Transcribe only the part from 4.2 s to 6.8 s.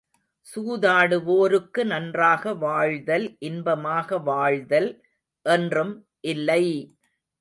வாழ்தல் என்றும் இல்லை!